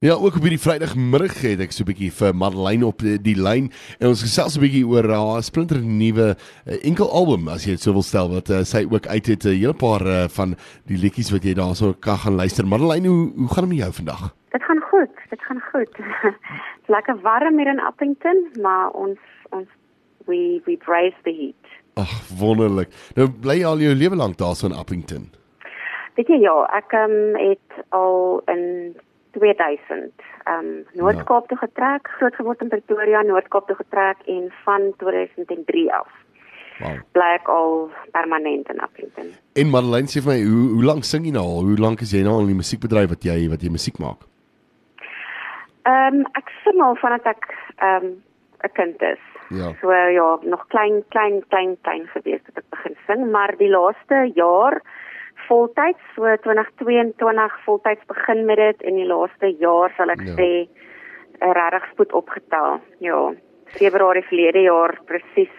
[0.00, 3.36] Ja, ook op hierdie Vrydagmiddag het ek so 'n bietjie vir Madeleine op die, die
[3.36, 3.66] lyn
[4.00, 7.76] en ons gesels 'n bietjie oor haar uh, splinter nuwe uh, enkel album as jy
[7.76, 10.24] dit sou wil stel wat uh, sy ook uit het 'n uh, hele paar uh,
[10.28, 10.56] van
[10.88, 12.64] die liedjies wat jy daarso kan gaan luister.
[12.64, 14.22] Madeleine, hoe hoe gaan dit met jou vandag?
[14.56, 15.92] Dit gaan goed, dit gaan goed.
[16.96, 19.20] Lekker warm hier in Appington, maar ons
[19.50, 19.68] ons
[20.24, 21.64] we we brace the heat.
[22.00, 22.88] Ag, wonderlik.
[23.16, 25.28] Nou bly jy al jou lewe lank daarso in Appington.
[26.16, 28.96] Weet jy ja, ek um, het al in
[29.36, 36.10] 2000 um Noord-Kaap toe getrek, grootgeword in Pretoria, Noord-Kaap toe getrek en van 2003 af.
[36.80, 36.96] Wow.
[37.12, 39.34] Bly ek al permanent in Appington.
[39.60, 41.68] En Madeleine sê vir my, hoe hoe lank sing jy nou al?
[41.68, 44.24] Hoe lank is jy nou al in die musiekbedryf wat jy wat jy musiek maak?
[45.88, 48.16] Ehm um, ek sing al vanaf ek ehm um,
[48.64, 49.22] 'n kind is.
[49.50, 49.72] Ja.
[49.80, 54.30] So ja, nog klein klein klein klein gewees het ek begin sing, maar die laaste
[54.34, 54.80] jaar
[55.50, 60.36] voltyds so 2022 voltyds begin met dit en die laaste jaar sal ek ja.
[60.38, 60.50] sê
[61.40, 62.80] 'n regtig spoed opgetel.
[63.00, 63.32] Ja.
[63.78, 65.56] Februarie verlede jaar presies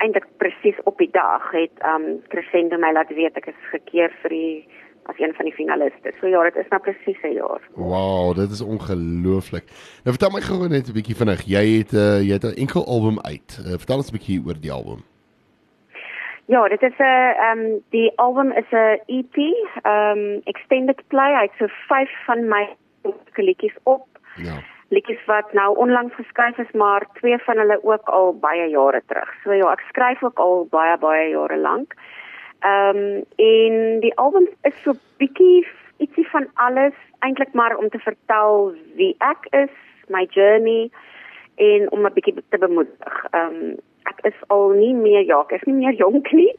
[0.00, 4.30] eintlik presies op die dag het um Crescendo my laat weet ek is gekeer vir
[4.30, 4.68] die
[5.06, 6.12] as een van die finaliste.
[6.20, 7.62] So ja, dit is nou presies 'n jaar.
[7.74, 9.66] Wow, dit is ongelooflik.
[10.04, 11.44] Nou vertel my gou net 'n bietjie vinnig.
[11.46, 13.50] Jy het 'n uh, jy het 'n enkel album uit.
[13.60, 15.04] Uh, vertel ons 'n bietjie oor die album.
[16.46, 19.36] Ja, dit is 'n ehm um, die album is 'n EP,
[19.82, 21.34] ehm um, extended play.
[21.34, 22.68] Hy het so 5 van my
[23.34, 24.06] liedjies op.
[24.36, 24.54] Ja.
[24.88, 29.34] Liedjies wat nou onlangs geskryf is, maar twee van hulle ook al baie jare terug.
[29.42, 31.94] So ja, ek skryf ook al baie baie jare lank.
[32.60, 37.98] Ehm um, en die album is so bietjie ietsie van alles, eintlik maar om te
[37.98, 39.74] vertel wie ek is,
[40.08, 40.90] my journey
[41.54, 43.26] en om 'n bietjie te bemoedig.
[43.30, 43.95] Ehm um, ek
[44.30, 46.52] is al nie meer ja, ek is nie meer jonk nie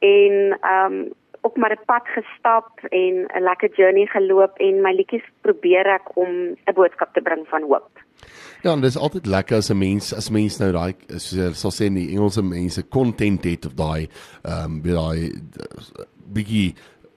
[0.00, 1.02] en ehm um,
[1.42, 6.16] op maar 'n pad gestap en 'n lekker journey geloop en my liedjies probeer ek
[6.16, 7.90] om 'n boodskap te bring van hoop.
[8.62, 10.94] Ja, en dit is altyd lekker as 'n mens as mens nou daai
[11.52, 14.08] sal sê die Engelse mense content het of daai
[14.42, 15.32] ehm um, daai
[16.32, 16.74] bietjie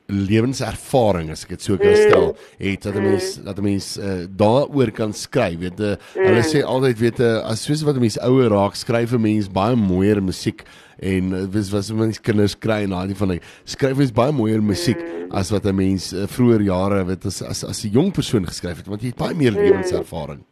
[0.07, 2.27] lewenservaring as ek dit so kan stel
[2.59, 6.61] het dat 'n mens dat 'n mens uh, daaroor kan skryf weet uh, hulle sê
[6.61, 10.21] altyd weet uh, as soos wat 'n mens ouer raak skryf 'n mens baie mooier
[10.21, 10.63] musiek
[10.99, 15.01] en wys wat mense kinders kry en daai van hy skryf mens baie mooier musiek
[15.31, 18.77] as wat 'n mens uh, vroeër jare weet as as as 'n jong persoon geskryf
[18.77, 20.45] het want jy het baie meer lewenservaring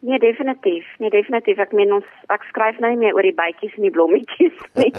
[0.00, 0.84] Nee, definitief.
[0.98, 1.58] Nee, definitief.
[1.58, 4.90] Ek meen ons ek skryf nou nie meer oor die bytjies en die blommetjies nie.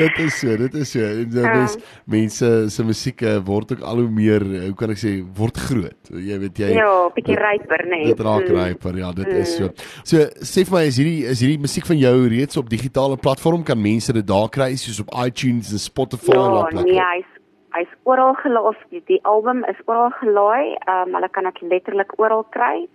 [0.00, 1.04] dit is so, dit is so.
[1.06, 1.52] En ja.
[1.54, 1.76] mens,
[2.10, 5.62] mense se musiek eh, word ook al hoe meer, eh, hoe kan ek sê, word
[5.68, 6.10] groot.
[6.10, 8.10] Jy weet jy Ja, bietjie ryper, nee.
[8.10, 8.58] Dit raak mm.
[8.58, 9.38] ryper, ja, dit mm.
[9.44, 9.70] is so.
[9.70, 9.88] Mm.
[10.02, 13.62] So, sê vir my, is hierdie is hierdie musiek van jou reeds op digitale platform
[13.70, 17.32] kan mense dit daar kry soos op iTunes en Spotify ja, en op Nee, hy's
[17.78, 18.74] hy's oral gelaai.
[18.90, 20.74] Die, die album is oral gelaai.
[20.82, 22.88] Ehm um, hulle kan dit letterlik oral kry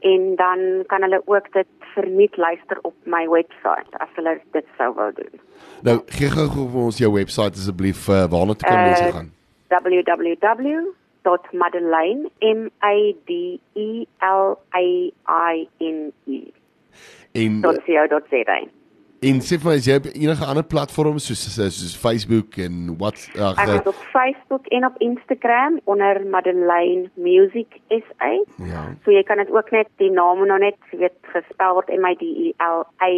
[0.00, 4.94] en dan kan hulle ook dit verniet luister op my webwerf as hulle dit sou
[4.94, 5.40] wou doen.
[5.82, 9.32] Nou gee gou vir ons jou webwerf asseblief uh, waarna toe kan mense uh, gaan?
[9.68, 14.80] www.madeleine m a d e l a
[15.52, 16.52] i n e.
[17.32, 18.68] in .co.za.
[19.20, 23.58] En sê vir my, jy het enige ander platforms soos soos Facebook en wat ag
[23.64, 28.30] Ek het op Facebook en op Instagram onder Madeleine Music SA.
[28.62, 28.84] Ja.
[29.02, 32.14] So jy kan dit ook net die naam nou net weet gespel word M I
[32.20, 33.10] D E L A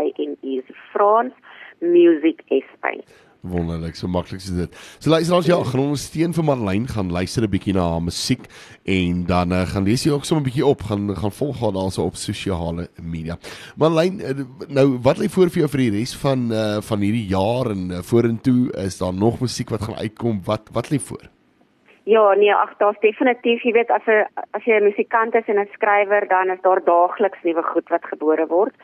[0.00, 0.62] I N E.
[0.94, 1.36] Frans
[1.84, 2.96] Music SA
[3.42, 4.76] wonderlik so maklik is dit.
[5.02, 8.02] So luister ons ja, gaan ons steen vir Marlene gaan luister 'n bietjie na haar
[8.02, 8.46] musiek
[8.86, 11.72] en dan uh, gaan lees jy ook sommer 'n bietjie op, gaan gaan volg haar
[11.72, 13.36] daarso op sosiale media.
[13.76, 17.26] Marlene, uh, nou wat lê voor vir jou vir die res van uh, van hierdie
[17.26, 20.42] jaar en uh, vorentoe is daar nog musiek wat gaan uitkom?
[20.44, 21.26] Wat wat lê voor?
[22.04, 25.58] Ja, nee, ag daar's definitief, jy weet as 'n as jy 'n musikant is en
[25.58, 28.74] 'n skrywer, dan is daar daagliks nuwe goed wat gebore word.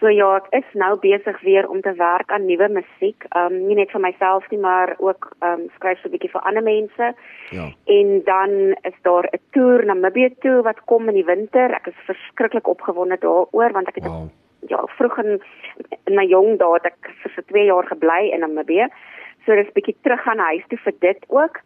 [0.00, 3.24] So ja, ek is nou besig weer om te werk aan nuwe musiek.
[3.30, 6.32] Ehm um, nie net vir myself nie, maar ook ehm um, skryf so 'n bietjie
[6.34, 7.14] vir ander mense.
[7.50, 7.66] Ja.
[7.96, 8.50] En dan
[8.90, 11.72] is daar 'n toer na Namibië toe wat kom in die winter.
[11.72, 14.28] Ek is verskriklik opgewonde daaroor want ek het wow.
[14.68, 15.40] ja, vroeg in,
[16.04, 18.88] in my jong dae het ek vir so 2 jaar gebly in Namibië.
[19.46, 21.60] So dis bietjie terug gaan huis toe vir dit ook.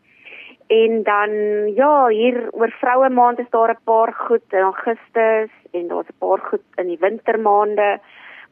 [0.71, 1.31] En dan
[1.75, 6.19] ja, hier oor vroue maand is daar 'n paar goed in Augustus en daar's 'n
[6.19, 7.99] paar goed in die wintermaande.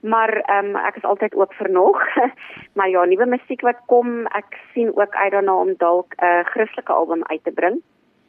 [0.01, 2.03] Maar ehm um, ek is altyd oop vir nog.
[2.77, 6.45] maar ja, nuwe musiek wat kom, ek sien ook uit daarna om dalk 'n uh,
[6.45, 7.83] Christelike album uit te bring.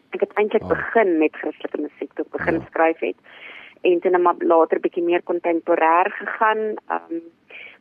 [0.09, 0.69] Ek het eintlik oh.
[0.69, 2.65] begin met Christelike musiek toe begin ja.
[2.69, 3.17] skryf het
[3.81, 6.75] en dan maar later bietjie meer kontemporêr gegaan.
[6.87, 7.21] Ehm um,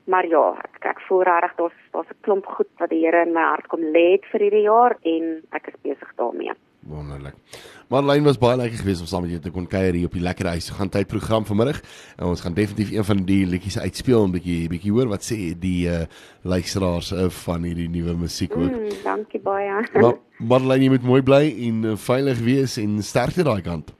[0.04, 3.32] maar ja, ek ek voel regtig daar's daar's 'n klomp goed wat die Here in
[3.32, 6.52] my hart kom lê vir hierdie jaar en ek is besig daarmee.
[6.88, 7.34] Wonderlik.
[7.88, 10.22] Marlene was baie lekker geweest om saam met jou te kon kuier hier op die
[10.24, 10.70] lekker huis.
[10.70, 11.80] Ons gaan tyd program vanmiddag
[12.16, 15.38] en ons gaan definitief een van die liedjies uitspeel en bietjie bietjie hoor wat sê
[15.60, 16.02] die uh,
[16.48, 18.72] luisteraars uh, van hierdie nuwe musiek ook.
[18.72, 19.82] Mm, dankie baie.
[20.00, 20.16] Maar
[20.52, 23.92] Marlene, jy moet mooi bly en uh, veilig wees en sterkte daai kant.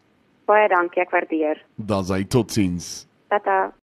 [0.49, 1.61] baie dankie, ek waardeer.
[1.77, 3.07] Dan sê totsiens.
[3.29, 3.69] Tata.